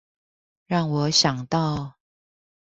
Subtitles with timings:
[0.65, 1.93] 讓我想到